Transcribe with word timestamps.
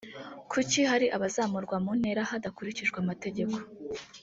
Kuki 0.51 0.79
hari 0.91 1.07
abazamurwa 1.15 1.75
mu 1.83 1.91
ntera 1.99 2.21
hadakurikijwe 2.31 2.97
amategeko 3.03 3.57